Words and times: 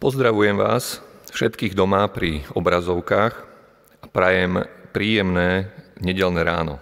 Pozdravujem 0.00 0.56
vás 0.56 1.04
všetkých 1.28 1.76
doma 1.76 2.08
pri 2.08 2.40
obrazovkách 2.56 3.34
a 4.00 4.06
prajem 4.08 4.64
príjemné 4.96 5.68
nedelné 6.00 6.40
ráno, 6.40 6.80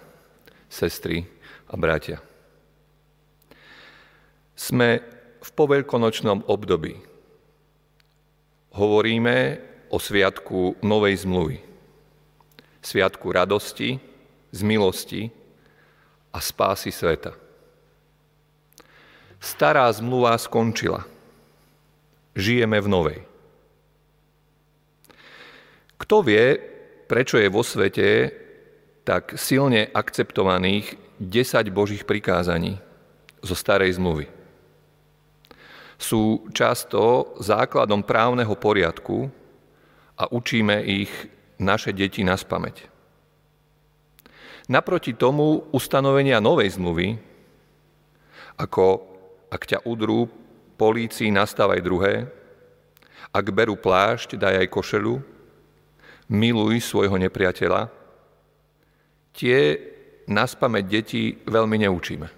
sestry 0.70 1.26
a 1.66 1.74
bratia. 1.74 2.22
Sme 4.54 5.02
v 5.42 5.50
poveľkonočnom 5.50 6.46
období. 6.46 6.94
Hovoríme 8.78 9.36
o 9.90 9.98
sviatku 9.98 10.78
Novej 10.86 11.26
zmluvy. 11.26 11.58
Sviatku 12.86 13.34
radosti, 13.34 13.98
z 14.54 14.60
milosti 14.62 15.26
a 16.30 16.38
spásy 16.38 16.94
sveta. 16.94 17.34
Stará 19.42 19.90
zmluva 19.90 20.38
skončila– 20.38 21.02
žijeme 22.38 22.78
v 22.78 22.88
novej. 22.88 23.18
Kto 25.98 26.22
vie, 26.22 26.54
prečo 27.10 27.42
je 27.42 27.50
vo 27.50 27.66
svete 27.66 28.30
tak 29.02 29.34
silne 29.34 29.90
akceptovaných 29.90 30.94
10 31.18 31.74
Božích 31.74 32.06
prikázaní 32.06 32.78
zo 33.42 33.58
starej 33.58 33.98
zmluvy? 33.98 34.30
Sú 35.98 36.46
často 36.54 37.34
základom 37.42 38.06
právneho 38.06 38.54
poriadku 38.54 39.26
a 40.14 40.30
učíme 40.30 40.78
ich 40.86 41.10
naše 41.58 41.90
deti 41.90 42.22
na 42.22 42.38
spameť. 42.38 42.86
Naproti 44.70 45.16
tomu 45.18 45.66
ustanovenia 45.74 46.38
novej 46.38 46.78
zmluvy, 46.78 47.18
ako 48.54 49.02
ak 49.50 49.62
ťa 49.64 49.78
udrú 49.82 50.30
polícii 50.78 51.34
nastávaj 51.34 51.82
druhé, 51.82 52.30
ak 53.34 53.46
berú 53.50 53.74
plášť, 53.74 54.38
daj 54.38 54.62
aj 54.62 54.68
košelu, 54.70 55.18
miluj 56.30 56.80
svojho 56.80 57.18
nepriateľa, 57.18 57.90
tie 59.34 59.58
nás 60.30 60.54
pamäť 60.54 60.84
deti 61.02 61.36
veľmi 61.44 61.76
neučíme. 61.84 62.28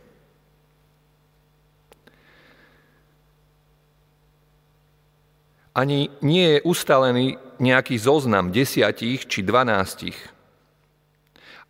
Ani 5.71 6.11
nie 6.27 6.59
je 6.59 6.65
ustalený 6.67 7.39
nejaký 7.63 7.95
zoznam 7.95 8.51
desiatich 8.51 9.29
či 9.31 9.47
dvanástich 9.47 10.19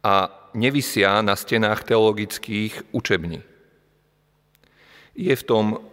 a 0.01 0.33
nevisia 0.57 1.21
na 1.21 1.37
stenách 1.37 1.85
teologických 1.85 2.97
učební. 2.97 3.45
Je 5.15 5.35
v 5.37 5.45
tom 5.45 5.85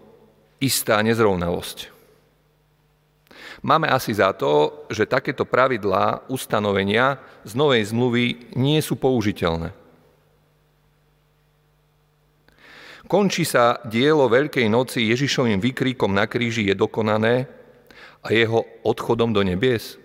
istá 0.58 1.02
nezrovnalosť. 1.06 1.98
Máme 3.66 3.90
asi 3.90 4.14
za 4.14 4.34
to, 4.38 4.86
že 4.94 5.10
takéto 5.10 5.42
pravidlá, 5.42 6.30
ustanovenia 6.30 7.18
z 7.42 7.58
novej 7.58 7.90
zmluvy 7.90 8.54
nie 8.54 8.78
sú 8.86 8.94
použiteľné. 9.02 9.74
Končí 13.08 13.48
sa 13.48 13.80
dielo 13.88 14.28
Veľkej 14.28 14.68
noci 14.68 15.08
Ježišovým 15.10 15.64
vykríkom 15.64 16.12
na 16.12 16.28
kríži 16.28 16.68
je 16.68 16.76
dokonané 16.76 17.48
a 18.20 18.28
jeho 18.36 18.68
odchodom 18.84 19.32
do 19.32 19.42
nebies. 19.42 19.96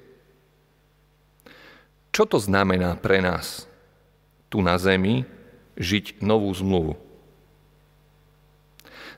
Čo 2.15 2.29
to 2.31 2.39
znamená 2.39 2.95
pre 2.95 3.19
nás 3.19 3.67
tu 4.47 4.63
na 4.63 4.79
zemi 4.79 5.27
žiť 5.75 6.23
novú 6.23 6.53
zmluvu? 6.55 7.12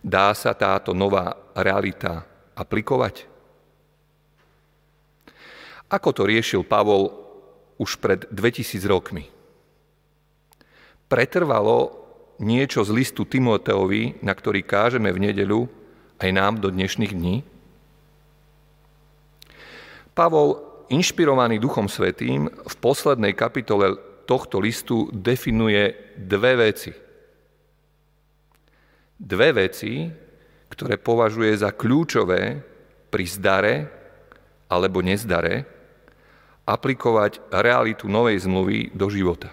Dá 0.04 0.36
sa 0.36 0.52
táto 0.52 0.92
nová 0.92 1.32
realita 1.56 2.28
aplikovať? 2.52 3.24
Ako 5.88 6.12
to 6.12 6.28
riešil 6.28 6.60
Pavol 6.60 7.08
už 7.80 7.96
pred 7.96 8.28
2000 8.28 8.84
rokmi? 8.84 9.32
Pretrvalo 11.08 12.04
niečo 12.36 12.84
z 12.84 12.92
listu 12.92 13.24
Timoteovi, 13.24 14.20
na 14.20 14.36
ktorý 14.36 14.60
kážeme 14.60 15.08
v 15.08 15.32
nedeľu, 15.32 15.72
aj 16.20 16.30
nám 16.36 16.60
do 16.60 16.68
dnešných 16.68 17.12
dní? 17.16 17.40
Pavol, 20.12 20.60
inšpirovaný 20.92 21.56
Duchom 21.56 21.88
Svetým, 21.88 22.52
v 22.52 22.74
poslednej 22.76 23.32
kapitole 23.32 23.96
tohto 24.28 24.60
listu 24.60 25.08
definuje 25.16 25.96
dve 26.20 26.60
veci– 26.60 26.92
dve 29.18 29.54
veci, 29.54 30.10
ktoré 30.70 30.98
považuje 30.98 31.54
za 31.54 31.70
kľúčové 31.70 32.58
pri 33.08 33.24
zdare 33.30 33.74
alebo 34.66 34.98
nezdare 35.04 35.62
aplikovať 36.64 37.52
realitu 37.52 38.08
novej 38.08 38.42
zmluvy 38.48 38.90
do 38.96 39.06
života. 39.12 39.52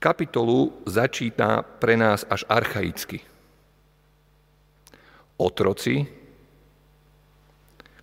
Kapitolu 0.00 0.80
začíta 0.88 1.60
pre 1.60 1.92
nás 1.92 2.24
až 2.24 2.48
archaicky. 2.48 3.20
Otroci, 5.36 6.08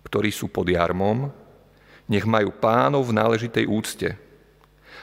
ktorí 0.06 0.30
sú 0.30 0.46
pod 0.46 0.70
jarmom, 0.70 1.26
nech 2.06 2.22
majú 2.22 2.54
pánov 2.54 3.10
v 3.10 3.18
náležitej 3.18 3.66
úcte. 3.66 4.08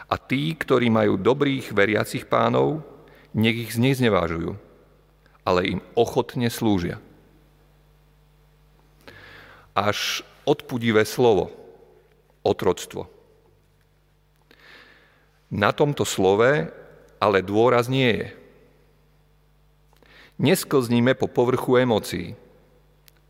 A 0.08 0.16
tí, 0.16 0.56
ktorí 0.56 0.88
majú 0.88 1.20
dobrých 1.20 1.76
veriacich 1.76 2.24
pánov, 2.24 2.95
nech 3.36 3.68
ich 3.68 3.76
zneznevážujú, 3.76 4.56
ale 5.44 5.60
im 5.68 5.80
ochotne 5.94 6.48
slúžia. 6.48 7.04
Až 9.76 10.24
odpudivé 10.48 11.04
slovo, 11.04 11.52
otroctvo. 12.48 13.12
Na 15.52 15.76
tomto 15.76 16.08
slove 16.08 16.72
ale 17.20 17.44
dôraz 17.44 17.92
nie 17.92 18.24
je. 18.24 18.28
Nesklzníme 20.36 21.16
po 21.16 21.32
povrchu 21.32 21.80
emócií. 21.80 22.36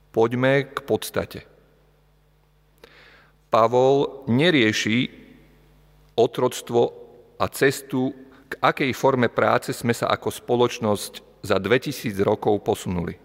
Poďme 0.10 0.70
k 0.70 0.80
podstate. 0.86 1.40
Pavol 3.54 4.26
nerieši 4.26 5.12
otroctvo 6.18 6.82
a 7.38 7.46
cestu 7.52 8.12
k 8.46 8.54
akej 8.62 8.94
forme 8.94 9.26
práce 9.26 9.74
sme 9.74 9.94
sa 9.94 10.06
ako 10.10 10.30
spoločnosť 10.30 11.42
za 11.42 11.58
2000 11.58 12.14
rokov 12.22 12.62
posunuli. 12.62 13.18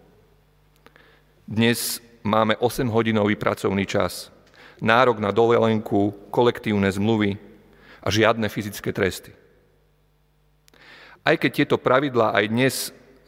Dnes 1.45 2.01
máme 2.25 2.57
8-hodinový 2.57 3.37
pracovný 3.37 3.85
čas, 3.85 4.33
nárok 4.81 5.21
na 5.21 5.33
dovolenku, 5.33 6.33
kolektívne 6.33 6.89
zmluvy 6.89 7.37
a 8.01 8.09
žiadne 8.09 8.49
fyzické 8.49 8.93
tresty. 8.97 9.33
Aj 11.21 11.37
keď 11.37 11.51
tieto 11.53 11.77
pravidlá 11.77 12.33
aj 12.33 12.45
dnes 12.49 12.75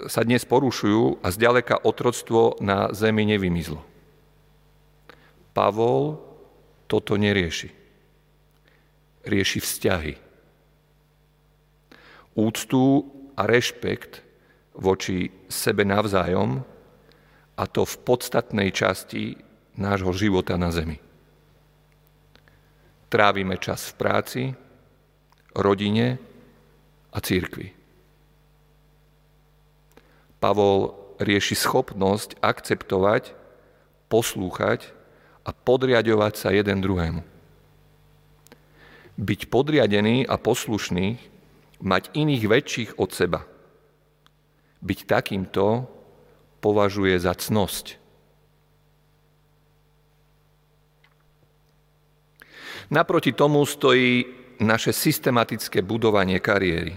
sa 0.08 0.24
dnes 0.24 0.42
porušujú 0.48 1.20
a 1.20 1.28
zďaleka 1.28 1.84
otroctvo 1.84 2.58
na 2.64 2.90
zemi 2.96 3.28
nevymizlo. 3.28 3.84
Pavol 5.52 6.16
toto 6.88 7.20
nerieši. 7.20 7.68
Rieši 9.22 9.58
vzťahy 9.60 10.31
úctu 12.34 13.06
a 13.36 13.44
rešpekt 13.48 14.24
voči 14.76 15.32
sebe 15.48 15.84
navzájom 15.84 16.64
a 17.56 17.62
to 17.68 17.84
v 17.84 17.94
podstatnej 18.04 18.72
časti 18.72 19.36
nášho 19.76 20.12
života 20.16 20.56
na 20.56 20.72
Zemi. 20.72 20.96
Trávime 23.12 23.60
čas 23.60 23.92
v 23.92 23.94
práci, 24.00 24.42
rodine 25.52 26.16
a 27.12 27.18
církvi. 27.20 27.76
Pavol 30.40 30.96
rieši 31.20 31.54
schopnosť 31.54 32.40
akceptovať, 32.40 33.36
poslúchať 34.08 34.90
a 35.44 35.52
podriadovať 35.52 36.34
sa 36.34 36.48
jeden 36.50 36.80
druhému. 36.80 37.22
Byť 39.20 39.40
podriadený 39.52 40.24
a 40.24 40.40
poslušný 40.40 41.31
mať 41.82 42.14
iných 42.14 42.44
väčších 42.46 42.90
od 42.96 43.10
seba. 43.10 43.42
Byť 44.82 44.98
takýmto 45.06 45.90
považuje 46.62 47.18
za 47.18 47.34
cnosť. 47.34 47.98
Naproti 52.92 53.34
tomu 53.34 53.66
stojí 53.66 54.26
naše 54.62 54.94
systematické 54.94 55.82
budovanie 55.82 56.38
kariéry. 56.38 56.94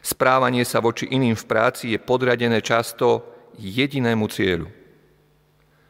Správanie 0.00 0.64
sa 0.64 0.80
voči 0.80 1.08
iným 1.08 1.36
v 1.36 1.48
práci 1.48 1.92
je 1.92 1.98
podradené 2.00 2.60
často 2.60 3.24
jedinému 3.60 4.28
cieľu. 4.28 4.68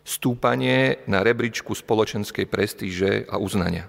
Stúpanie 0.02 1.06
na 1.06 1.22
rebríčku 1.22 1.74
spoločenskej 1.74 2.46
prestíže 2.50 3.30
a 3.30 3.38
uznania. 3.38 3.86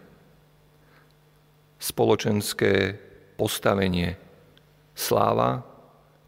Spoločenské 1.81 3.01
postavenie, 3.35 4.15
sláva 4.95 5.63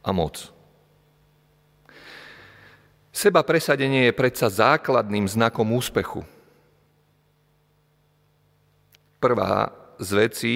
a 0.03 0.09
moc. 0.11 0.53
Seba 3.13 3.45
presadenie 3.45 4.09
je 4.09 4.17
predsa 4.17 4.49
základným 4.49 5.29
znakom 5.29 5.69
úspechu. 5.69 6.25
Prvá 9.21 9.69
z 10.01 10.09
vecí, 10.17 10.55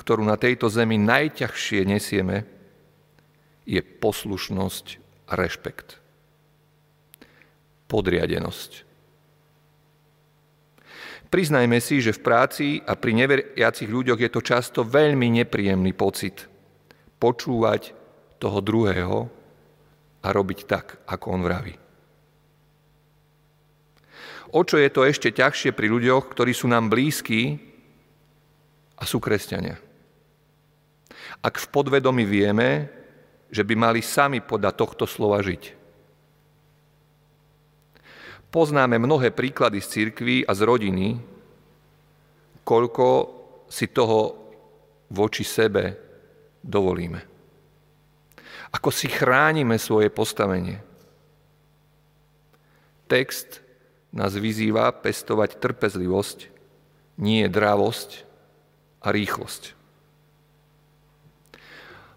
ktorú 0.00 0.24
na 0.24 0.40
tejto 0.40 0.72
zemi 0.72 0.96
najťažšie 0.96 1.80
nesieme, 1.84 2.48
je 3.68 3.78
poslušnosť 3.84 4.86
a 5.30 5.32
rešpekt. 5.36 6.00
Podriadenosť. 7.86 8.89
Priznajme 11.30 11.78
si, 11.78 12.02
že 12.02 12.10
v 12.10 12.24
práci 12.26 12.66
a 12.82 12.98
pri 12.98 13.14
neveriacich 13.14 13.86
ľuďoch 13.86 14.18
je 14.18 14.30
to 14.34 14.40
často 14.42 14.82
veľmi 14.82 15.30
nepríjemný 15.38 15.94
pocit 15.94 16.50
počúvať 17.22 17.94
toho 18.42 18.58
druhého 18.58 19.30
a 20.20 20.28
robiť 20.34 20.60
tak, 20.66 21.06
ako 21.06 21.26
on 21.38 21.42
vraví. 21.46 21.74
O 24.50 24.66
čo 24.66 24.82
je 24.82 24.90
to 24.90 25.06
ešte 25.06 25.30
ťažšie 25.30 25.70
pri 25.70 25.86
ľuďoch, 25.86 26.34
ktorí 26.34 26.50
sú 26.50 26.66
nám 26.66 26.90
blízki 26.90 27.62
a 28.98 29.06
sú 29.06 29.22
kresťania. 29.22 29.78
Ak 31.46 31.62
v 31.62 31.70
podvedomi 31.70 32.26
vieme, 32.26 32.90
že 33.54 33.62
by 33.62 33.74
mali 33.78 34.02
sami 34.02 34.42
podľa 34.42 34.74
tohto 34.74 35.06
slova 35.06 35.38
žiť. 35.38 35.79
Poznáme 38.50 38.98
mnohé 38.98 39.30
príklady 39.30 39.78
z 39.78 40.10
cirkví 40.10 40.42
a 40.42 40.50
z 40.58 40.66
rodiny, 40.66 41.08
koľko 42.66 43.06
si 43.70 43.86
toho 43.86 44.34
voči 45.06 45.46
sebe 45.46 45.94
dovolíme. 46.58 47.22
Ako 48.74 48.90
si 48.90 49.06
chránime 49.06 49.78
svoje 49.78 50.10
postavenie. 50.10 50.82
Text 53.06 53.62
nás 54.10 54.34
vyzýva 54.34 54.90
pestovať 54.98 55.62
trpezlivosť, 55.62 56.50
nie 57.22 57.46
dravosť 57.46 58.26
a 59.02 59.14
rýchlosť. 59.14 59.78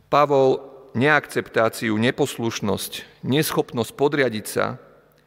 Pavol 0.09 0.62
neakceptáciu, 0.97 1.94
neposlušnosť, 1.97 3.21
neschopnosť 3.25 3.91
podriadiť 3.94 4.45
sa 4.45 4.77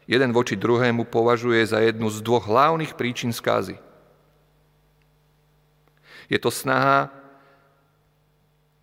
jeden 0.07 0.31
voči 0.31 0.55
druhému 0.55 1.11
považuje 1.11 1.67
za 1.67 1.83
jednu 1.83 2.07
z 2.11 2.23
dvoch 2.23 2.47
hlavných 2.47 2.95
príčin 2.95 3.35
skázy. 3.35 3.79
Je 6.31 6.39
to 6.39 6.51
snaha, 6.51 7.11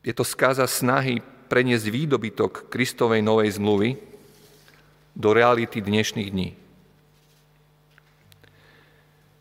je 0.03 0.11
to 0.15 0.23
skáza 0.23 0.67
snahy 0.67 1.23
preniesť 1.51 1.87
výdobytok 1.91 2.71
Kristovej 2.71 3.23
novej 3.23 3.55
zmluvy 3.55 3.99
do 5.15 5.29
reality 5.35 5.79
dnešných 5.79 6.29
dní. 6.31 6.49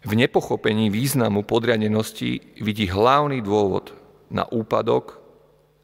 V 0.03 0.13
nepochopení 0.19 0.91
významu 0.91 1.47
podriadenosti 1.47 2.59
vidí 2.59 2.91
hlavný 2.91 3.39
dôvod 3.39 3.95
na 4.27 4.43
úpadok, 4.51 5.23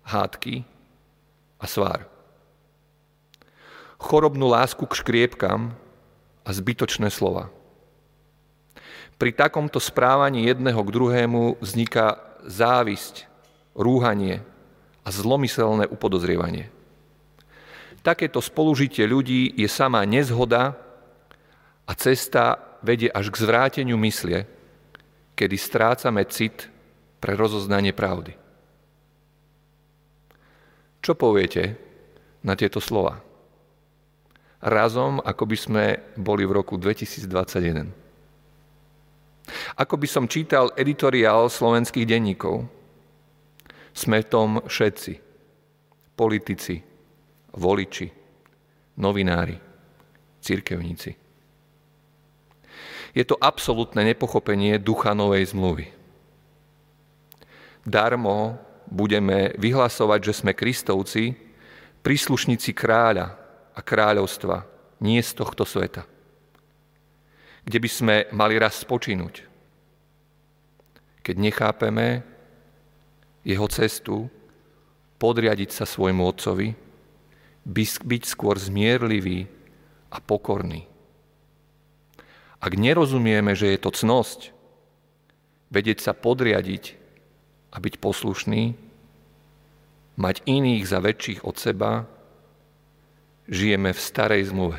hádky 0.02 0.66
a 1.62 1.66
svár. 1.70 2.10
Chorobnú 3.98 4.50
lásku 4.50 4.82
k 4.90 4.98
škriepkam 4.98 5.74
a 6.48 6.50
zbytočné 6.50 7.12
slova. 7.12 7.52
Pri 9.20 9.36
takomto 9.36 9.76
správaní 9.76 10.48
jedného 10.48 10.80
k 10.80 10.94
druhému 10.94 11.60
vzniká 11.60 12.16
závisť, 12.48 13.28
rúhanie 13.76 14.40
a 15.04 15.08
zlomyselné 15.12 15.84
upodozrievanie. 15.92 16.72
Takéto 18.00 18.40
spolužitie 18.40 19.04
ľudí 19.04 19.52
je 19.52 19.68
samá 19.68 20.08
nezhoda 20.08 20.72
a 21.84 21.92
cesta 21.92 22.56
vedie 22.80 23.12
až 23.12 23.28
k 23.28 23.44
zvráteniu 23.44 24.00
myslie, 24.00 24.48
kedy 25.36 25.56
strácame 25.60 26.24
cit 26.30 26.72
pre 27.20 27.36
rozoznanie 27.36 27.92
pravdy. 27.92 28.32
Čo 31.02 31.12
poviete 31.18 31.76
na 32.42 32.54
tieto 32.54 32.78
slova? 32.78 33.27
Razom, 34.62 35.22
ako 35.22 35.44
by 35.46 35.56
sme 35.56 35.84
boli 36.18 36.42
v 36.42 36.52
roku 36.58 36.74
2021. 36.74 37.88
Ako 39.80 39.94
by 39.96 40.08
som 40.10 40.28
čítal 40.28 40.74
editoriál 40.76 41.48
slovenských 41.48 42.04
denníkov, 42.04 42.66
sme 43.94 44.22
tom 44.26 44.62
všetci. 44.66 45.26
Politici, 46.18 46.82
voliči, 47.54 48.10
novinári, 48.98 49.54
cirkevníci. 50.42 51.14
Je 53.14 53.24
to 53.24 53.38
absolútne 53.38 54.02
nepochopenie 54.02 54.82
ducha 54.82 55.14
novej 55.14 55.54
zmluvy. 55.54 55.86
Darmo 57.86 58.58
budeme 58.90 59.54
vyhlasovať, 59.56 60.20
že 60.20 60.36
sme 60.44 60.52
kristovci, 60.52 61.38
príslušníci 62.02 62.74
kráľa, 62.74 63.47
a 63.78 63.80
kráľovstva, 63.80 64.66
nie 64.98 65.22
z 65.22 65.38
tohto 65.38 65.62
sveta, 65.62 66.02
kde 67.62 67.78
by 67.78 67.88
sme 67.88 68.16
mali 68.34 68.58
raz 68.58 68.82
spočinúť. 68.82 69.46
Keď 71.22 71.36
nechápeme 71.38 72.26
jeho 73.46 73.68
cestu, 73.70 74.26
podriadiť 75.22 75.70
sa 75.70 75.86
svojmu 75.86 76.26
otcovi, 76.26 76.74
byť 78.02 78.22
skôr 78.26 78.58
zmierlivý 78.58 79.46
a 80.10 80.18
pokorný. 80.18 80.88
Ak 82.58 82.74
nerozumieme, 82.74 83.54
že 83.54 83.70
je 83.70 83.78
to 83.78 83.94
cnosť, 83.94 84.50
vedieť 85.70 86.02
sa 86.02 86.12
podriadiť 86.16 86.98
a 87.70 87.78
byť 87.78 87.94
poslušný, 88.02 88.74
mať 90.18 90.36
iných 90.48 90.82
za 90.82 90.98
väčších 90.98 91.46
od 91.46 91.54
seba, 91.54 92.10
žijeme 93.48 93.96
v 93.96 94.00
starej 94.00 94.52
zmluve. 94.52 94.78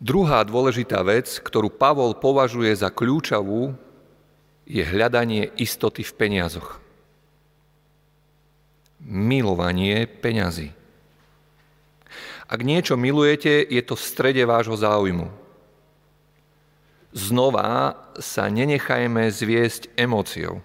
Druhá 0.00 0.42
dôležitá 0.42 1.04
vec, 1.04 1.28
ktorú 1.28 1.68
Pavol 1.70 2.16
považuje 2.16 2.72
za 2.72 2.88
kľúčovú, 2.88 3.76
je 4.64 4.80
hľadanie 4.80 5.52
istoty 5.60 6.00
v 6.00 6.12
peniazoch. 6.16 6.80
Milovanie 9.00 10.08
peňazí. 10.08 10.72
Ak 12.50 12.60
niečo 12.64 12.96
milujete, 12.96 13.62
je 13.62 13.82
to 13.84 13.94
v 13.94 14.02
strede 14.02 14.42
vášho 14.42 14.74
záujmu. 14.74 15.28
Znova 17.12 17.98
sa 18.18 18.48
nenechajme 18.48 19.28
zviesť 19.28 19.92
emóciou 20.00 20.64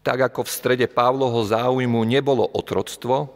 tak 0.00 0.32
ako 0.32 0.48
v 0.48 0.50
strede 0.50 0.86
Pavloho 0.88 1.44
záujmu 1.44 2.00
nebolo 2.08 2.48
otroctvo, 2.48 3.28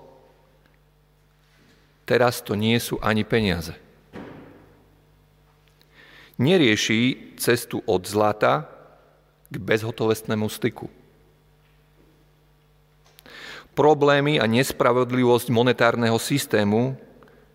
teraz 2.09 2.41
to 2.41 2.57
nie 2.57 2.77
sú 2.81 2.97
ani 3.05 3.25
peniaze. 3.25 3.77
Nerieši 6.35 7.37
cestu 7.39 7.79
od 7.87 8.03
zlata 8.09 8.67
k 9.47 9.57
bezhotovestnému 9.61 10.51
styku. 10.51 10.91
Problémy 13.75 14.39
a 14.39 14.47
nespravodlivosť 14.47 15.51
monetárneho 15.51 16.19
systému 16.19 16.99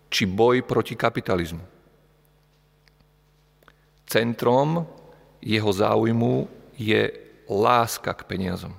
či 0.08 0.24
boj 0.24 0.64
proti 0.64 0.96
kapitalizmu. 0.96 1.64
Centrom 4.04 4.84
jeho 5.40 5.70
záujmu 5.72 6.48
je 6.76 7.08
láska 7.48 8.12
k 8.12 8.26
peniazom. 8.28 8.74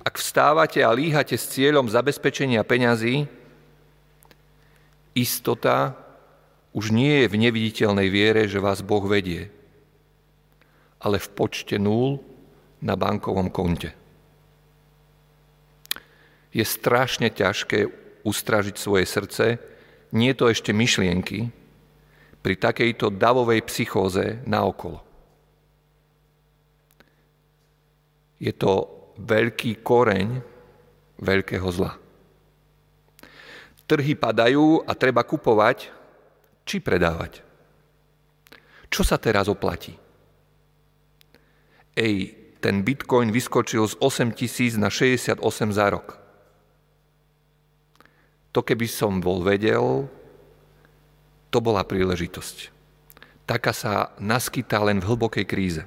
Ak 0.00 0.16
vstávate 0.16 0.80
a 0.80 0.90
líhate 0.94 1.36
s 1.36 1.50
cieľom 1.52 1.86
zabezpečenia 1.86 2.64
peňazí, 2.64 3.28
istota 5.14 5.96
už 6.70 6.94
nie 6.94 7.24
je 7.24 7.30
v 7.30 7.40
neviditeľnej 7.48 8.08
viere, 8.08 8.46
že 8.46 8.62
vás 8.62 8.80
Boh 8.80 9.02
vedie, 9.02 9.50
ale 11.02 11.18
v 11.18 11.28
počte 11.34 11.76
nul 11.76 12.22
na 12.78 12.94
bankovom 12.94 13.50
konte. 13.50 13.92
Je 16.50 16.62
strašne 16.66 17.30
ťažké 17.30 17.86
ustražiť 18.26 18.76
svoje 18.78 19.06
srdce, 19.06 19.58
nie 20.10 20.34
to 20.34 20.50
ešte 20.50 20.74
myšlienky, 20.74 21.50
pri 22.40 22.54
takejto 22.56 23.12
davovej 23.12 23.60
psychóze 23.68 24.40
naokolo. 24.48 25.04
Je 28.40 28.50
to 28.56 28.99
veľký 29.20 29.84
koreň 29.84 30.28
veľkého 31.20 31.68
zla. 31.68 31.92
Trhy 33.84 34.14
padajú 34.16 34.86
a 34.86 34.92
treba 34.94 35.26
kupovať 35.26 35.92
či 36.64 36.78
predávať. 36.78 37.42
Čo 38.90 39.02
sa 39.02 39.18
teraz 39.18 39.46
oplatí? 39.50 39.94
Ej, 41.94 42.14
ten 42.62 42.86
bitcoin 42.86 43.34
vyskočil 43.34 43.82
z 43.86 43.94
8 43.98 44.30
tisíc 44.36 44.78
na 44.78 44.88
68 44.88 45.42
za 45.74 45.86
rok. 45.90 46.18
To 48.50 48.62
keby 48.66 48.86
som 48.90 49.22
bol 49.22 49.42
vedel, 49.42 50.10
to 51.50 51.58
bola 51.58 51.82
príležitosť. 51.82 52.70
Taká 53.46 53.74
sa 53.74 54.14
naskytá 54.22 54.78
len 54.86 55.02
v 55.02 55.08
hlbokej 55.10 55.46
kríze. 55.46 55.82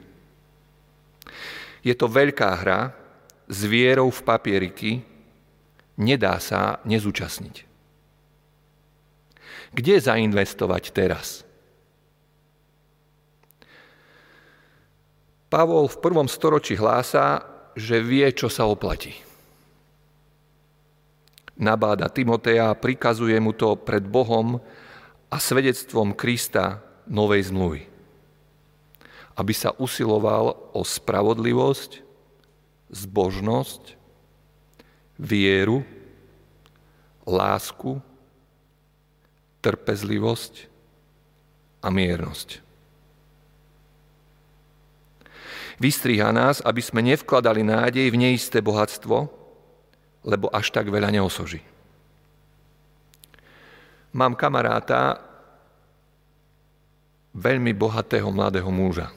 Je 1.83 1.95
to 1.95 2.11
veľká 2.11 2.49
hra 2.59 3.02
s 3.47 3.59
vierou 3.67 4.09
v 4.09 4.21
papieriky, 4.23 4.91
nedá 5.99 6.39
sa 6.39 6.79
nezúčastniť. 6.87 7.55
Kde 9.73 9.95
zainvestovať 9.97 10.83
teraz? 10.93 11.41
Pavol 15.49 15.85
v 15.85 15.97
prvom 16.01 16.25
storočí 16.25 16.73
hlása, 16.73 17.45
že 17.77 18.01
vie, 18.01 18.25
čo 18.33 18.49
sa 18.49 18.65
oplatí. 18.65 19.13
Nabáda 21.57 22.09
Timoteja 22.09 22.73
a 22.73 22.77
prikazuje 22.77 23.37
mu 23.37 23.53
to 23.53 23.77
pred 23.77 24.01
Bohom 24.01 24.57
a 25.29 25.37
svedectvom 25.37 26.17
Krista 26.17 26.81
novej 27.05 27.53
zmluvy. 27.53 27.81
Aby 29.37 29.53
sa 29.53 29.73
usiloval 29.77 30.73
o 30.73 30.81
spravodlivosť, 30.81 32.12
zbožnosť, 32.93 33.97
vieru, 35.17 35.81
lásku, 37.25 37.97
trpezlivosť 39.65 40.69
a 41.81 41.87
miernosť. 41.89 42.61
Vystriha 45.81 46.29
nás, 46.29 46.61
aby 46.61 46.79
sme 46.85 47.01
nevkladali 47.01 47.65
nádej 47.65 48.07
v 48.13 48.19
neisté 48.29 48.61
bohatstvo, 48.61 49.25
lebo 50.23 50.47
až 50.53 50.69
tak 50.69 50.87
veľa 50.87 51.09
neosoží. 51.09 51.59
Mám 54.13 54.37
kamaráta, 54.37 55.17
veľmi 57.33 57.73
bohatého 57.73 58.29
mladého 58.29 58.69
muža, 58.69 59.09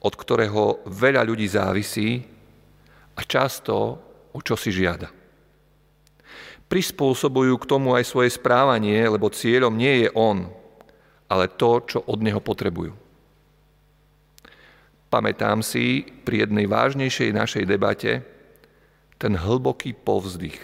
od 0.00 0.14
ktorého 0.14 0.84
veľa 0.86 1.22
ľudí 1.26 1.46
závisí 1.48 2.22
a 3.14 3.20
často 3.22 3.74
o 4.34 4.38
čo 4.42 4.58
si 4.58 4.74
žiada. 4.74 5.10
Prispôsobujú 6.66 7.54
k 7.60 7.68
tomu 7.68 7.94
aj 7.94 8.08
svoje 8.08 8.34
správanie, 8.34 9.04
lebo 9.06 9.30
cieľom 9.30 9.76
nie 9.76 10.06
je 10.06 10.08
on, 10.16 10.50
ale 11.30 11.52
to, 11.52 11.84
čo 11.86 11.98
od 12.02 12.18
neho 12.24 12.40
potrebujú. 12.42 12.96
Pamätám 15.12 15.62
si 15.62 16.02
pri 16.26 16.48
jednej 16.48 16.66
vážnejšej 16.66 17.30
našej 17.30 17.64
debate 17.70 18.26
ten 19.14 19.38
hlboký 19.38 19.94
povzdych 19.94 20.58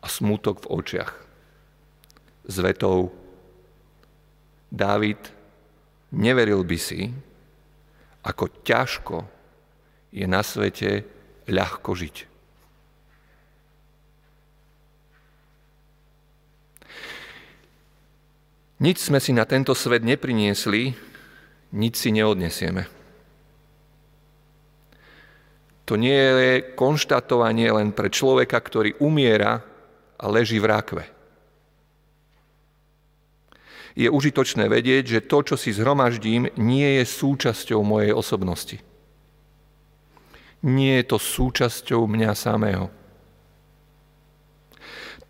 a 0.00 0.08
smútok 0.08 0.64
v 0.64 0.70
očiach. 0.80 1.12
S 2.48 2.56
vetou 2.60 3.12
Dávid, 4.74 5.20
neveril 6.10 6.66
by 6.66 6.78
si, 6.80 7.14
ako 8.24 8.44
ťažko 8.64 9.16
je 10.10 10.24
na 10.24 10.40
svete 10.40 11.04
ľahko 11.44 11.92
žiť. 11.92 12.16
Nič 18.84 18.98
sme 19.06 19.22
si 19.22 19.30
na 19.30 19.46
tento 19.46 19.72
svet 19.72 20.02
nepriniesli, 20.02 20.92
nič 21.72 21.94
si 21.94 22.10
neodnesieme. 22.10 22.84
To 25.84 26.00
nie 26.00 26.16
je 26.16 26.52
konštatovanie 26.72 27.68
len 27.68 27.92
pre 27.92 28.08
človeka, 28.08 28.56
ktorý 28.56 28.96
umiera 29.04 29.60
a 30.16 30.24
leží 30.32 30.56
v 30.56 30.68
rákve. 30.68 31.13
Je 33.94 34.10
užitočné 34.10 34.66
vedieť, 34.66 35.04
že 35.06 35.26
to, 35.26 35.46
čo 35.46 35.54
si 35.54 35.70
zhromaždím, 35.70 36.50
nie 36.58 36.98
je 36.98 37.04
súčasťou 37.06 37.78
mojej 37.86 38.10
osobnosti. 38.10 38.82
Nie 40.66 40.98
je 41.02 41.14
to 41.14 41.18
súčasťou 41.22 42.10
mňa 42.10 42.32
samého. 42.34 42.90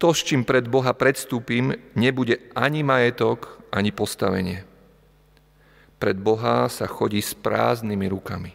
To, 0.01 0.17
s 0.17 0.25
čím 0.25 0.49
pred 0.49 0.65
Boha 0.65 0.97
predstúpim, 0.97 1.77
nebude 1.93 2.41
ani 2.57 2.81
majetok, 2.81 3.61
ani 3.69 3.93
postavenie. 3.93 4.65
Pred 6.01 6.19
Boha 6.21 6.67
sa 6.69 6.89
chodí 6.89 7.21
s 7.21 7.33
prázdnymi 7.37 8.07
rukami. 8.11 8.53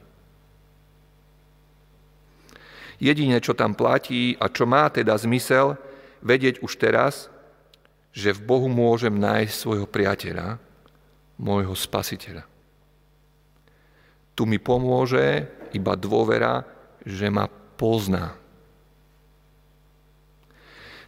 Jediné, 2.99 3.39
čo 3.39 3.55
tam 3.55 3.73
platí 3.73 4.35
a 4.35 4.51
čo 4.51 4.67
má 4.67 4.91
teda 4.91 5.15
zmysel, 5.15 5.79
vedieť 6.19 6.59
už 6.59 6.75
teraz, 6.75 7.31
že 8.13 8.33
v 8.35 8.41
Bohu 8.41 8.67
môžem 8.67 9.13
nájsť 9.13 9.53
svojho 9.53 9.87
priateľa, 9.87 10.57
môjho 11.39 11.73
spasiteľa. 11.73 12.43
Tu 14.35 14.43
mi 14.47 14.59
pomôže 14.59 15.47
iba 15.75 15.93
dôvera, 15.95 16.63
že 17.05 17.27
ma 17.31 17.47
pozná. 17.79 18.35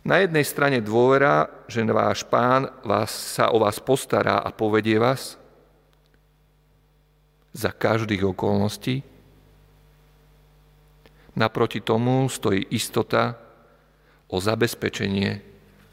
Na 0.01 0.17
jednej 0.17 0.41
strane 0.41 0.81
dôvera, 0.81 1.45
že 1.69 1.85
váš 1.85 2.25
pán 2.25 2.65
vás, 2.81 3.11
sa 3.11 3.53
o 3.53 3.61
vás 3.61 3.77
postará 3.77 4.41
a 4.41 4.49
povedie 4.49 4.97
vás 4.97 5.37
za 7.53 7.69
každých 7.69 8.33
okolností, 8.33 9.11
Naproti 11.35 11.79
tomu 11.79 12.27
stojí 12.27 12.67
istota 12.75 13.39
o 14.27 14.39
zabezpečenie 14.43 15.41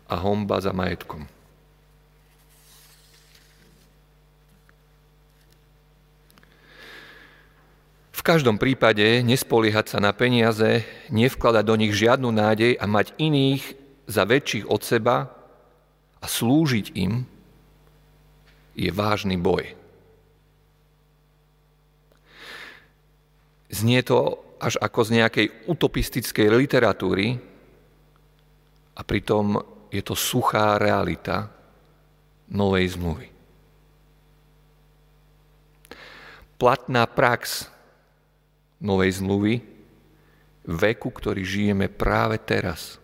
a 0.09 0.15
homba 0.17 0.59
za 0.65 0.73
majetkom. 0.73 1.29
V 8.19 8.21
každom 8.27 8.59
prípade 8.59 9.23
nespoliehať 9.23 9.95
sa 9.95 9.99
na 10.03 10.11
peniaze, 10.11 10.85
nevkladať 11.09 11.65
do 11.65 11.75
nich 11.79 11.95
žiadnu 11.95 12.29
nádej 12.35 12.77
a 12.77 12.85
mať 12.85 13.15
iných 13.17 13.63
za 14.09 14.27
väčších 14.27 14.67
od 14.67 14.81
seba 14.83 15.31
a 16.19 16.27
slúžiť 16.27 16.87
im 16.99 17.23
je 18.75 18.91
vážny 18.91 19.39
boj. 19.39 19.79
Znie 23.69 24.01
to 24.03 24.41
až 24.59 24.81
ako 24.83 25.01
z 25.07 25.11
nejakej 25.23 25.47
utopistickej 25.71 26.49
literatúry 26.51 27.39
a 28.99 29.01
pritom 29.07 29.63
je 29.89 30.03
to 30.05 30.13
suchá 30.17 30.77
realita 30.77 31.49
novej 32.49 32.97
zmluvy. 32.97 33.29
Platná 36.59 37.07
prax 37.07 37.71
novej 38.83 39.23
zmluvy 39.23 39.63
veku, 40.67 41.09
ktorý 41.09 41.43
žijeme 41.47 41.87
práve 41.87 42.37
teraz. 42.43 42.99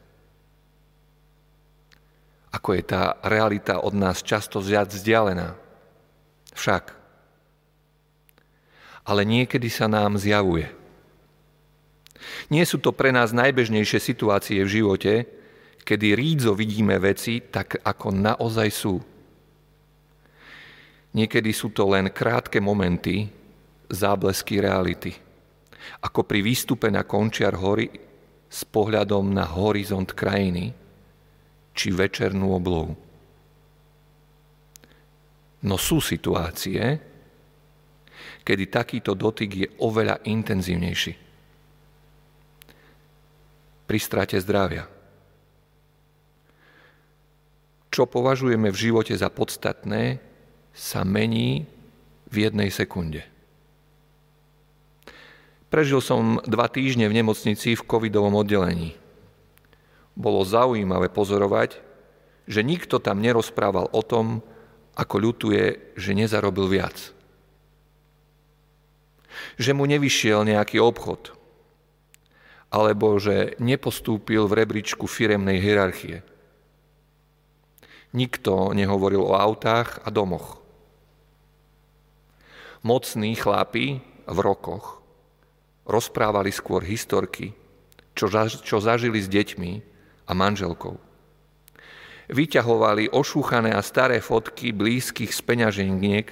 Ako 2.50 2.74
je 2.74 2.82
tá 2.86 3.18
realita 3.22 3.82
od 3.82 3.94
nás 3.94 4.22
často 4.22 4.62
viac 4.62 4.90
vzdialená. 4.90 5.54
Však. 6.54 6.94
Ale 9.04 9.22
niekedy 9.26 9.66
sa 9.70 9.90
nám 9.90 10.18
zjavuje– 10.18 10.70
nie 12.48 12.64
sú 12.64 12.80
to 12.80 12.92
pre 12.92 13.12
nás 13.12 13.32
najbežnejšie 13.32 14.00
situácie 14.00 14.60
v 14.64 14.72
živote, 14.80 15.12
kedy 15.84 16.16
rídzo 16.16 16.56
vidíme 16.56 16.96
veci 16.96 17.44
tak, 17.44 17.84
ako 17.84 18.08
naozaj 18.10 18.68
sú. 18.72 18.96
Niekedy 21.14 21.54
sú 21.54 21.70
to 21.70 21.86
len 21.92 22.10
krátke 22.10 22.58
momenty, 22.58 23.28
záblesky 23.86 24.58
reality. 24.58 25.12
Ako 26.02 26.24
pri 26.24 26.40
výstupe 26.42 26.88
na 26.88 27.04
končiar 27.04 27.54
hory 27.54 27.86
s 28.48 28.64
pohľadom 28.66 29.30
na 29.30 29.44
horizont 29.46 30.10
krajiny 30.10 30.72
či 31.76 31.92
večernú 31.92 32.50
oblohu. 32.56 32.96
No 35.64 35.76
sú 35.76 36.00
situácie, 36.00 36.80
kedy 38.44 38.64
takýto 38.68 39.12
dotyk 39.16 39.50
je 39.52 39.68
oveľa 39.80 40.24
intenzívnejší 40.28 41.12
pri 43.84 43.98
strate 44.00 44.36
zdravia. 44.40 44.93
Čo 47.94 48.10
považujeme 48.10 48.74
v 48.74 48.80
živote 48.90 49.14
za 49.14 49.30
podstatné, 49.30 50.18
sa 50.74 51.06
mení 51.06 51.70
v 52.26 52.50
jednej 52.50 52.74
sekunde. 52.74 53.22
Prežil 55.70 56.02
som 56.02 56.42
dva 56.42 56.66
týždne 56.66 57.06
v 57.06 57.22
nemocnici 57.22 57.78
v 57.78 57.86
covidovom 57.86 58.34
oddelení. 58.34 58.98
Bolo 60.18 60.42
zaujímavé 60.42 61.06
pozorovať, 61.06 61.78
že 62.50 62.66
nikto 62.66 62.98
tam 62.98 63.22
nerozprával 63.22 63.86
o 63.94 64.02
tom, 64.02 64.42
ako 64.98 65.14
ľutuje, 65.30 65.94
že 65.94 66.18
nezarobil 66.18 66.66
viac. 66.66 67.14
že 69.54 69.70
mu 69.74 69.86
nevyšiel 69.86 70.46
nejaký 70.46 70.82
obchod, 70.82 71.34
alebo 72.70 73.18
že 73.22 73.54
nepostúpil 73.62 74.50
v 74.50 74.56
rebríčku 74.62 75.06
firemnej 75.06 75.62
hierarchie. 75.62 76.26
Nikto 78.14 78.71
nehovoril 78.71 79.26
o 79.26 79.35
autách 79.35 79.99
a 80.06 80.09
domoch. 80.14 80.62
Mocní 82.87 83.35
chlapi 83.35 83.99
v 84.30 84.38
rokoch 84.38 85.02
rozprávali 85.83 86.54
skôr 86.54 86.87
historky, 86.87 87.52
čo, 88.14 88.30
čo 88.47 88.78
zažili 88.78 89.18
s 89.18 89.26
deťmi 89.26 89.73
a 90.30 90.33
manželkou. 90.33 90.94
Vyťahovali 92.30 93.12
ošúchané 93.12 93.75
a 93.75 93.85
staré 93.85 94.23
fotky 94.23 94.73
blízkych 94.73 95.35
speňaženiek 95.35 96.28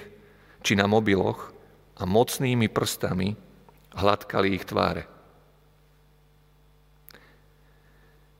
či 0.63 0.73
na 0.73 0.89
mobiloch 0.89 1.53
a 1.99 2.07
mocnými 2.07 2.71
prstami 2.71 3.35
hladkali 3.93 4.57
ich 4.57 4.65
tváre. 4.65 5.05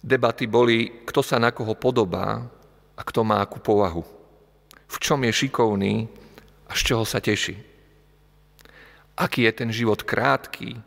Debaty 0.04 0.50
boli, 0.50 1.06
kto 1.06 1.22
sa 1.22 1.38
na 1.38 1.54
koho 1.54 1.78
podobá 1.78 2.42
a 2.94 3.02
kto 3.02 3.26
má 3.26 3.42
akú 3.42 3.58
povahu, 3.60 4.04
v 4.88 4.98
čom 5.02 5.20
je 5.26 5.34
šikovný 5.34 6.06
a 6.70 6.72
z 6.78 6.82
čoho 6.94 7.04
sa 7.06 7.18
teší 7.18 7.74
aký 9.18 9.46
je 9.46 9.54
ten 9.54 9.70
život 9.70 10.02
krátky 10.02 10.78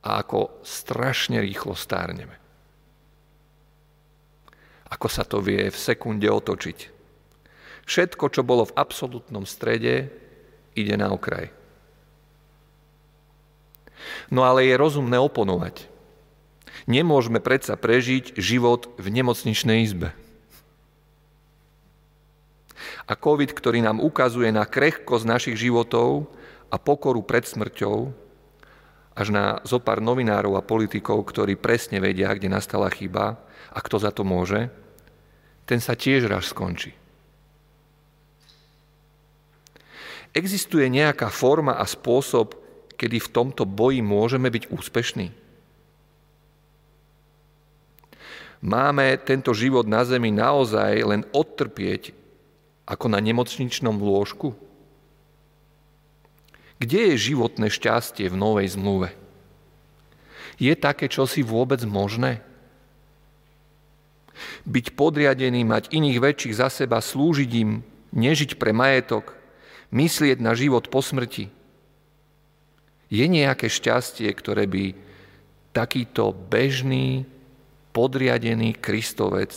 a 0.00 0.24
ako 0.24 0.64
strašne 0.64 1.44
rýchlo 1.44 1.76
stárneme. 1.76 2.36
Ako 4.90 5.06
sa 5.06 5.22
to 5.22 5.38
vie 5.44 5.70
v 5.70 5.78
sekunde 5.78 6.26
otočiť. 6.26 6.98
Všetko, 7.86 8.24
čo 8.32 8.42
bolo 8.42 8.66
v 8.66 8.76
absolútnom 8.76 9.44
strede, 9.46 10.10
ide 10.74 10.94
na 10.96 11.12
okraj. 11.12 11.52
No 14.32 14.48
ale 14.48 14.66
je 14.66 14.80
rozumné 14.80 15.20
oponovať. 15.20 15.86
Nemôžeme 16.88 17.44
predsa 17.44 17.76
prežiť 17.76 18.40
život 18.40 18.88
v 18.96 19.06
nemocničnej 19.12 19.84
izbe. 19.84 20.16
A 23.08 23.12
COVID, 23.16 23.56
ktorý 23.56 23.80
nám 23.84 24.02
ukazuje 24.02 24.52
na 24.52 24.68
krehkosť 24.68 25.24
našich 25.24 25.56
životov, 25.56 26.28
a 26.70 26.76
pokoru 26.78 27.20
pred 27.26 27.42
smrťou, 27.42 28.14
až 29.18 29.28
na 29.34 29.58
zopár 29.66 29.98
novinárov 29.98 30.54
a 30.54 30.64
politikov, 30.64 31.26
ktorí 31.28 31.58
presne 31.58 31.98
vedia, 31.98 32.30
kde 32.30 32.46
nastala 32.46 32.86
chyba 32.88 33.36
a 33.74 33.78
kto 33.82 33.98
za 33.98 34.14
to 34.14 34.22
môže, 34.22 34.70
ten 35.66 35.82
sa 35.82 35.98
tiež 35.98 36.30
raz 36.30 36.54
skončí. 36.54 36.94
Existuje 40.30 40.86
nejaká 40.86 41.26
forma 41.26 41.74
a 41.74 41.82
spôsob, 41.82 42.54
kedy 42.94 43.18
v 43.18 43.32
tomto 43.34 43.66
boji 43.66 43.98
môžeme 43.98 44.46
byť 44.46 44.70
úspešní? 44.70 45.28
Máme 48.62 49.18
tento 49.26 49.50
život 49.56 49.90
na 49.90 50.06
zemi 50.06 50.30
naozaj 50.30 51.02
len 51.02 51.26
odtrpieť 51.34 52.19
ako 52.90 53.06
na 53.06 53.22
nemocničnom 53.22 54.02
lôžku? 54.02 54.58
Kde 56.82 57.14
je 57.14 57.30
životné 57.30 57.70
šťastie 57.70 58.26
v 58.26 58.34
novej 58.34 58.74
zmluve? 58.74 59.14
Je 60.58 60.74
také 60.74 61.06
čosi 61.06 61.46
vôbec 61.46 61.78
možné? 61.86 62.42
Byť 64.66 64.98
podriadený, 64.98 65.62
mať 65.62 65.94
iných 65.94 66.18
väčších 66.18 66.58
za 66.58 66.66
seba, 66.72 66.98
slúžiť 66.98 67.50
im, 67.62 67.86
nežiť 68.10 68.58
pre 68.58 68.74
majetok, 68.74 69.38
myslieť 69.94 70.42
na 70.42 70.58
život 70.58 70.90
po 70.90 70.98
smrti. 70.98 71.52
Je 73.12 73.24
nejaké 73.28 73.70
šťastie, 73.70 74.26
ktoré 74.34 74.66
by 74.66 74.96
takýto 75.70 76.34
bežný, 76.34 77.22
podriadený 77.90 78.78
Kristovec 78.78 79.52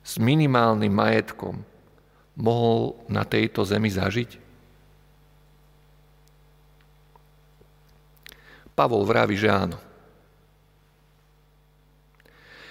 s 0.00 0.12
minimálnym 0.16 0.90
majetkom 0.90 1.69
mohol 2.40 2.96
na 3.06 3.22
tejto 3.28 3.62
zemi 3.68 3.92
zažiť? 3.92 4.40
Pavol 8.72 9.04
vraví, 9.04 9.36
že 9.36 9.52
áno. 9.52 9.76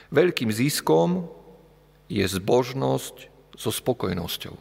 Veľkým 0.09 0.49
ziskom 0.49 1.29
je 2.09 2.25
zbožnosť 2.25 3.29
so 3.53 3.69
spokojnosťou. 3.69 4.57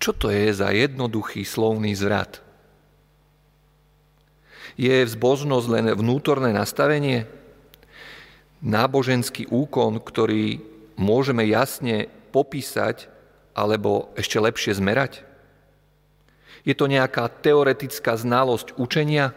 Čo 0.00 0.10
to 0.16 0.32
je 0.32 0.48
za 0.56 0.72
jednoduchý 0.72 1.44
slovný 1.44 1.92
zrad? 1.92 2.40
Je 4.80 5.04
zbožnosť 5.04 5.66
len 5.68 5.86
vnútorné 5.92 6.56
nastavenie? 6.56 7.28
Náboženský 8.64 9.52
úkon, 9.52 10.00
ktorý 10.00 10.64
môžeme 10.96 11.44
jasne 11.44 12.08
popísať 12.32 13.12
alebo 13.52 14.08
ešte 14.16 14.40
lepšie 14.40 14.80
zmerať? 14.80 15.22
Je 16.64 16.72
to 16.72 16.88
nejaká 16.88 17.28
teoretická 17.28 18.16
znalosť 18.16 18.80
učenia? 18.80 19.36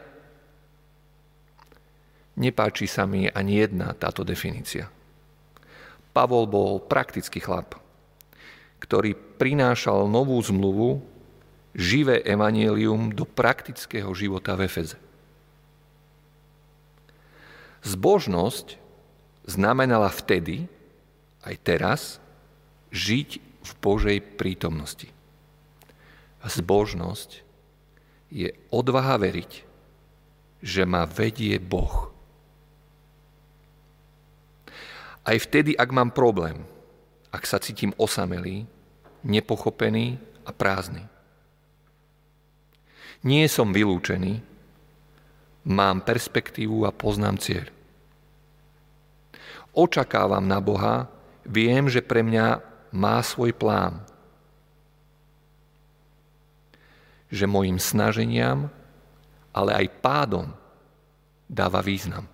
Nepáči 2.40 2.88
sa 2.88 3.04
mi 3.04 3.28
ani 3.28 3.60
jedna 3.60 3.92
táto 3.96 4.24
definícia. 4.24 4.88
Pavol 6.16 6.48
bol 6.48 6.80
praktický 6.80 7.44
chlap, 7.44 7.76
ktorý 8.80 9.16
prinášal 9.36 10.08
novú 10.08 10.40
zmluvu, 10.40 11.04
živé 11.76 12.24
evanielium 12.24 13.12
do 13.12 13.28
praktického 13.28 14.08
života 14.16 14.56
v 14.56 14.72
Efeze. 14.72 14.96
Zbožnosť 17.84 18.80
znamenala 19.46 20.08
vtedy, 20.10 20.72
aj 21.44 21.56
teraz, 21.62 22.02
žiť 22.96 23.30
v 23.44 23.72
Božej 23.84 24.18
prítomnosti. 24.40 25.12
Zbožnosť 26.40 27.44
je 28.32 28.56
odvaha 28.72 29.20
veriť, 29.20 29.52
že 30.64 30.88
ma 30.88 31.04
vedie 31.04 31.60
Boh 31.60 32.16
Aj 35.26 35.38
vtedy, 35.42 35.74
ak 35.74 35.90
mám 35.90 36.14
problém, 36.14 36.62
ak 37.34 37.50
sa 37.50 37.58
cítim 37.58 37.90
osamelý, 37.98 38.70
nepochopený 39.26 40.22
a 40.46 40.54
prázdny. 40.54 41.02
Nie 43.26 43.50
som 43.50 43.74
vylúčený, 43.74 44.38
mám 45.66 46.06
perspektívu 46.06 46.86
a 46.86 46.94
poznám 46.94 47.42
cieľ. 47.42 47.74
Očakávam 49.74 50.46
na 50.46 50.62
Boha, 50.62 51.10
viem, 51.42 51.90
že 51.90 52.06
pre 52.06 52.22
mňa 52.22 52.62
má 52.96 53.20
svoj 53.20 53.52
plán. 53.52 54.00
Že 57.28 57.52
mojim 57.52 57.76
snaženiam, 57.76 58.72
ale 59.52 59.76
aj 59.76 60.00
pádom 60.00 60.48
dáva 61.52 61.84
význam 61.84 62.32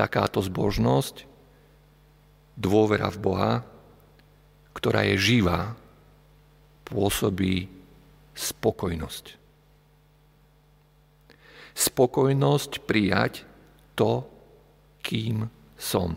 takáto 0.00 0.40
zbožnosť, 0.40 1.28
dôvera 2.56 3.12
v 3.12 3.18
Boha, 3.20 3.52
ktorá 4.72 5.04
je 5.12 5.16
živá, 5.20 5.76
pôsobí 6.88 7.68
spokojnosť. 8.32 9.36
Spokojnosť 11.76 12.70
prijať 12.88 13.44
to, 13.92 14.24
kým 15.04 15.52
som. 15.76 16.16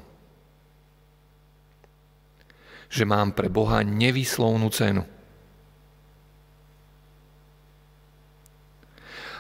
Že 2.94 3.10
mám 3.10 3.34
pre 3.34 3.50
Boha 3.50 3.82
nevyslovnú 3.82 4.70
cenu. 4.70 5.02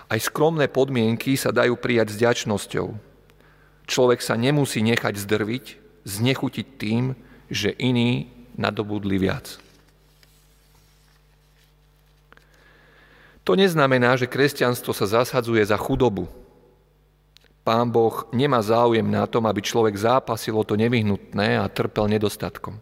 Aj 0.09 0.17
skromné 0.17 0.65
podmienky 0.65 1.37
sa 1.37 1.53
dajú 1.53 1.77
prijať 1.77 2.17
s 2.17 2.17
ďačnosťou 2.17 3.13
Človek 3.83 4.23
sa 4.23 4.39
nemusí 4.39 4.79
nechať 4.79 5.19
zdrviť, 5.19 5.65
znechutiť 6.07 6.67
tým, 6.79 7.03
že 7.51 7.75
iní 7.75 8.31
nadobudli 8.55 9.19
viac. 9.19 9.59
To 13.43 13.59
neznamená, 13.59 14.15
že 14.15 14.31
kresťanstvo 14.31 14.95
sa 14.95 15.19
zasadzuje 15.19 15.59
za 15.67 15.75
chudobu. 15.75 16.31
Pán 17.67 17.91
Boh 17.91 18.23
nemá 18.31 18.63
záujem 18.63 19.03
na 19.03 19.27
tom, 19.27 19.43
aby 19.47 19.59
človek 19.59 19.95
zápasil 19.99 20.55
o 20.55 20.63
to 20.63 20.79
nevyhnutné 20.79 21.59
a 21.59 21.67
trpel 21.67 22.07
nedostatkom. 22.07 22.79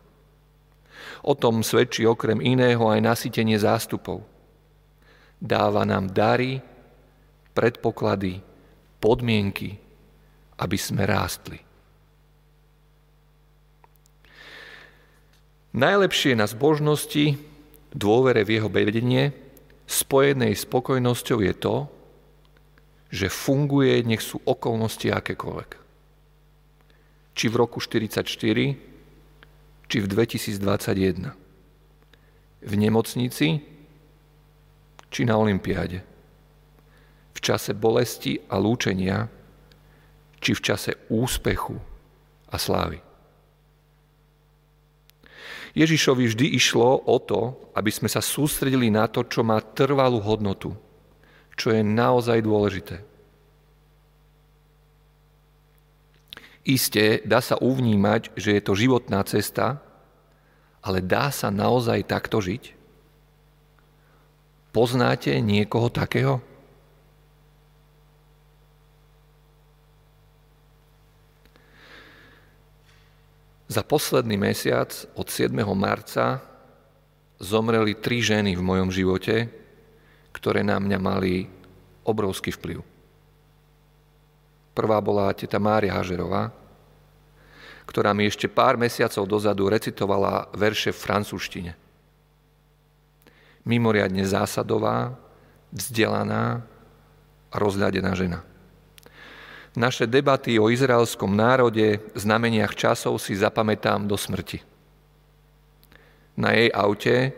O 1.21 1.37
tom 1.37 1.61
svedčí 1.61 2.01
okrem 2.05 2.41
iného 2.41 2.81
aj 2.89 2.99
nasytenie 3.01 3.57
zástupov. 3.61 4.25
Dáva 5.37 5.85
nám 5.85 6.09
dary, 6.09 6.61
predpoklady, 7.53 8.41
podmienky, 8.97 9.77
aby 10.57 10.77
sme 10.77 11.05
rástli. 11.05 11.61
Najlepšie 15.71 16.35
na 16.35 16.45
zbožnosti, 16.51 17.39
dôvere 17.95 18.43
v 18.43 18.59
jeho 18.59 18.67
vedenie, 18.67 19.31
spojenej 19.87 20.55
spokojnosťou 20.55 21.39
je 21.47 21.53
to, 21.55 21.75
že 23.11 23.27
funguje, 23.27 24.03
nech 24.03 24.23
sú 24.23 24.39
okolnosti 24.43 25.07
akékoľvek. 25.07 25.69
Či 27.35 27.45
v 27.47 27.55
roku 27.55 27.79
1944, 27.79 28.90
či 29.91 29.99
v 29.99 30.07
2021. 30.07 31.35
V 32.63 32.73
nemocnici, 32.79 33.59
či 35.11 35.21
na 35.27 35.35
Olympiáde. 35.35 35.99
V 37.35 37.39
čase 37.43 37.75
bolesti 37.75 38.39
a 38.47 38.55
lúčenia, 38.55 39.27
či 40.39 40.55
v 40.55 40.63
čase 40.63 40.95
úspechu 41.11 41.75
a 42.47 42.55
slávy. 42.55 43.03
Ježišovi 45.75 46.23
vždy 46.23 46.55
išlo 46.55 47.03
o 47.03 47.19
to, 47.19 47.59
aby 47.75 47.91
sme 47.91 48.07
sa 48.07 48.23
sústredili 48.23 48.87
na 48.87 49.11
to, 49.11 49.27
čo 49.27 49.43
má 49.43 49.59
trvalú 49.59 50.23
hodnotu, 50.23 50.71
čo 51.59 51.75
je 51.75 51.83
naozaj 51.83 52.39
dôležité. 52.39 53.10
Isté, 56.61 57.25
dá 57.25 57.41
sa 57.41 57.57
uvnímať, 57.57 58.37
že 58.37 58.53
je 58.53 58.61
to 58.61 58.77
životná 58.77 59.25
cesta, 59.25 59.81
ale 60.81 61.01
dá 61.01 61.33
sa 61.33 61.49
naozaj 61.49 62.05
takto 62.05 62.37
žiť? 62.37 62.77
Poznáte 64.69 65.33
niekoho 65.41 65.89
takého? 65.89 66.37
Za 73.71 73.81
posledný 73.87 74.35
mesiac 74.35 74.91
od 75.15 75.31
7. 75.31 75.55
marca 75.73 76.43
zomreli 77.39 77.97
tri 77.97 78.21
ženy 78.21 78.53
v 78.53 78.61
mojom 78.61 78.93
živote, 78.93 79.47
ktoré 80.35 80.61
na 80.61 80.77
mňa 80.77 80.99
mali 80.99 81.47
obrovský 82.03 82.53
vplyv. 82.53 82.90
Prvá 84.71 85.03
bola 85.03 85.35
teta 85.35 85.59
Mária 85.59 85.91
Hažerová, 85.91 86.51
ktorá 87.83 88.15
mi 88.15 88.23
ešte 88.23 88.47
pár 88.47 88.79
mesiacov 88.79 89.27
dozadu 89.27 89.67
recitovala 89.67 90.47
verše 90.55 90.95
v 90.95 91.01
francúzštine. 91.03 91.71
Mimoriadne 93.67 94.23
zásadová, 94.23 95.11
vzdelaná 95.75 96.63
a 97.51 97.55
rozhľadená 97.59 98.15
žena. 98.15 98.47
Naše 99.75 100.07
debaty 100.07 100.59
o 100.59 100.67
izraelskom 100.67 101.31
národe, 101.31 102.03
znameniach 102.15 102.75
časov 102.75 103.19
si 103.23 103.35
zapamätám 103.39 104.03
do 104.03 104.19
smrti. 104.19 104.59
Na 106.35 106.51
jej 106.55 106.71
aute 106.71 107.31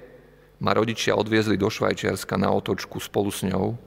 ma 0.58 0.74
rodičia 0.74 1.17
odviezli 1.17 1.58
do 1.58 1.69
Švajčiarska 1.69 2.38
na 2.38 2.50
otočku 2.54 2.98
spolu 3.02 3.30
s 3.30 3.46
ňou, 3.46 3.78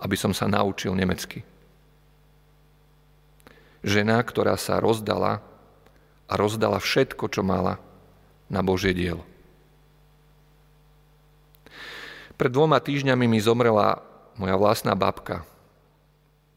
aby 0.00 0.16
som 0.16 0.32
sa 0.32 0.48
naučil 0.48 0.96
nemecky. 0.96 1.44
Žena, 3.80 4.20
ktorá 4.20 4.60
sa 4.60 4.76
rozdala 4.76 5.40
a 6.28 6.32
rozdala 6.36 6.76
všetko, 6.76 7.32
čo 7.32 7.40
mala 7.40 7.80
na 8.52 8.60
Božie 8.60 8.92
dielo. 8.92 9.24
Pred 12.40 12.50
dvoma 12.52 12.80
týždňami 12.80 13.24
mi 13.28 13.40
zomrela 13.40 14.00
moja 14.40 14.56
vlastná 14.56 14.96
babka, 14.96 15.44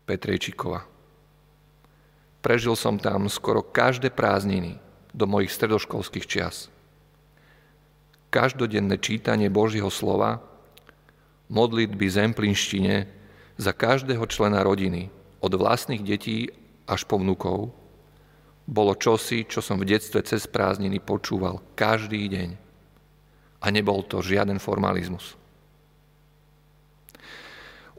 Petrejčíková. 0.03 0.83
Prežil 2.43 2.75
som 2.75 2.99
tam 2.99 3.31
skoro 3.31 3.63
každé 3.63 4.11
prázdniny 4.11 4.79
do 5.15 5.23
mojich 5.23 5.51
stredoškolských 5.51 6.27
čias. 6.27 6.67
Každodenné 8.27 8.99
čítanie 8.99 9.47
Božieho 9.47 9.87
slova, 9.87 10.43
modlitby 11.47 12.03
zemplínštine 12.07 13.07
za 13.55 13.71
každého 13.71 14.27
člena 14.27 14.59
rodiny, 14.63 15.07
od 15.43 15.51
vlastných 15.55 16.03
detí 16.03 16.51
až 16.87 17.07
po 17.07 17.19
vnukov, 17.19 17.71
bolo 18.63 18.95
čosi, 18.95 19.43
čo 19.43 19.59
som 19.59 19.75
v 19.75 19.91
detstve 19.91 20.23
cez 20.23 20.47
prázdniny 20.47 21.03
počúval 21.03 21.59
každý 21.75 22.31
deň. 22.31 22.49
A 23.63 23.71
nebol 23.71 24.03
to 24.07 24.23
žiaden 24.23 24.59
formalizmus. 24.59 25.35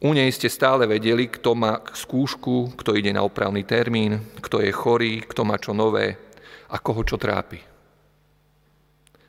U 0.04 0.12
nej 0.12 0.28
ste 0.32 0.52
stále 0.52 0.84
vedeli, 0.84 1.32
kto 1.32 1.56
má 1.56 1.80
skúšku, 1.80 2.76
kto 2.76 2.92
ide 2.96 3.12
na 3.12 3.24
opravný 3.24 3.64
termín, 3.64 4.20
kto 4.40 4.60
je 4.60 4.72
chorý, 4.72 5.24
kto 5.24 5.48
má 5.48 5.56
čo 5.56 5.72
nové 5.72 6.16
a 6.68 6.76
koho 6.76 7.00
čo 7.04 7.16
trápi. 7.16 7.60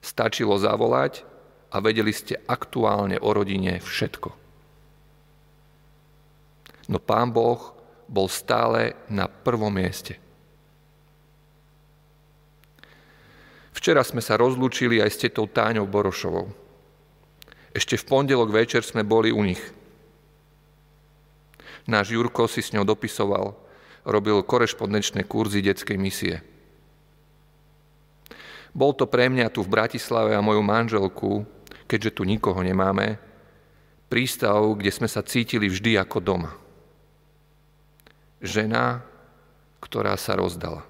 Stačilo 0.04 0.60
zavolať 0.60 1.24
a 1.72 1.80
vedeli 1.80 2.12
ste 2.12 2.39
aktuálne 2.44 3.20
o 3.20 3.30
rodine 3.32 3.80
všetko. 3.80 4.30
No 6.91 6.98
pán 7.00 7.32
Boh 7.32 7.75
bol 8.06 8.30
stále 8.30 8.94
na 9.10 9.26
prvom 9.30 9.74
mieste. 9.74 10.18
Včera 13.76 14.02
sme 14.02 14.24
sa 14.24 14.39
rozlúčili 14.39 15.04
aj 15.04 15.10
s 15.12 15.22
tetou 15.28 15.46
Táňou 15.46 15.86
Borošovou. 15.86 16.48
Ešte 17.76 18.00
v 18.00 18.08
pondelok 18.08 18.50
večer 18.56 18.82
sme 18.88 19.04
boli 19.04 19.36
u 19.36 19.44
nich– 19.44 19.62
Náš 21.86 22.18
Jurko 22.18 22.50
si 22.50 22.65
s 22.65 22.74
ňou 22.74 22.82
dopisoval, 22.82 23.54
robil 24.10 24.41
korešpondenčné 24.41 25.22
kurzy 25.30 25.62
detskej 25.62 25.98
misie. 26.02 26.41
Bol 28.74 28.91
to 28.98 29.06
pre 29.06 29.30
mňa 29.30 29.54
tu 29.54 29.62
v 29.62 29.72
Bratislave 29.72 30.34
a 30.34 30.41
moju 30.41 30.65
manželku, 30.65 31.46
keďže 31.86 32.20
tu 32.20 32.22
nikoho 32.26 32.58
nemáme, 32.65 33.22
prístav, 34.10 34.65
kde 34.76 34.91
sme 34.91 35.06
sa 35.06 35.22
cítili 35.22 35.70
vždy 35.70 36.02
ako 36.02 36.18
doma. 36.20 36.52
Žena, 38.45 39.01
ktorá 39.81 40.13
sa 40.21 40.38
rozdala. 40.38 40.86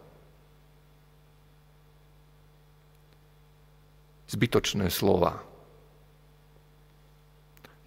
Zbytočné 4.27 4.91
slova. 4.91 5.39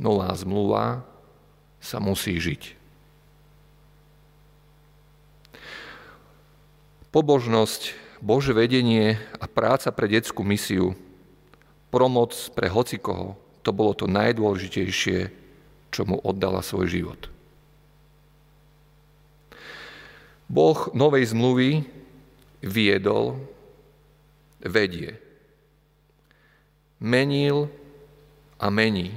Nová 0.01 0.33
zmluva 0.33 1.05
sa 1.79 2.01
musí 2.01 2.41
žiť. 2.41 2.79
Pobožnosť, 7.09 7.97
Bože 8.25 8.53
vedenie 8.57 9.17
a 9.37 9.47
práca 9.49 9.93
pre 9.93 10.09
detskú 10.09 10.45
misiu, 10.45 10.97
promoc 11.89 12.37
pre 12.53 12.69
hocikoho, 12.69 13.37
to 13.65 13.73
bolo 13.73 13.97
to 13.97 14.05
najdôležitejšie, 14.09 15.33
čo 15.89 16.03
mu 16.05 16.21
oddala 16.21 16.61
svoj 16.61 16.87
život. 16.89 17.38
Boh 20.49 20.89
novej 20.97 21.29
zmluvy 21.29 21.85
viedol, 22.65 23.37
vedie. 24.65 25.15
Menil 26.99 27.69
a 28.59 28.67
mení 28.73 29.13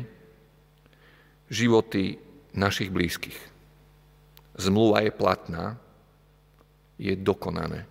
životy 1.48 2.20
našich 2.54 2.92
blízkych. 2.92 3.40
Zmluva 4.60 5.02
je 5.08 5.12
platná, 5.12 5.80
je 7.00 7.16
dokonané. 7.16 7.88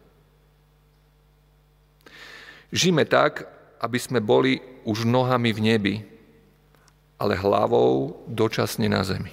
Žijeme 2.71 3.03
tak, 3.09 3.49
aby 3.81 3.99
sme 3.99 4.21
boli 4.23 4.61
už 4.87 5.09
nohami 5.09 5.51
v 5.51 5.61
nebi, 5.61 5.97
ale 7.19 7.35
hlavou 7.35 8.21
dočasne 8.29 8.87
na 8.87 9.03
zemi. 9.03 9.33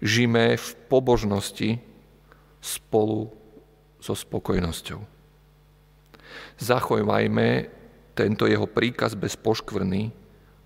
Žijeme 0.00 0.56
v 0.56 0.68
pobožnosti 0.88 1.87
spolu 2.68 3.32
so 3.96 4.12
spokojnosťou. 4.12 5.00
Zachovajme 6.58 7.70
tento 8.12 8.44
jeho 8.44 8.66
príkaz 8.66 9.14
bez 9.14 9.38
poškvrny 9.38 10.10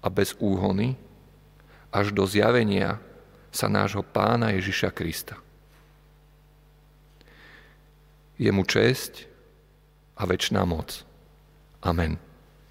a 0.02 0.08
bez 0.10 0.34
úhony 0.40 0.96
až 1.92 2.10
do 2.10 2.24
zjavenia 2.24 2.98
sa 3.52 3.68
nášho 3.68 4.00
pána 4.00 4.56
Ježiša 4.56 4.90
Krista. 4.96 5.36
Je 8.40 8.48
mu 8.48 8.64
česť 8.64 9.28
a 10.16 10.24
väčšiná 10.24 10.64
moc. 10.64 11.04
Amen. 11.84 12.31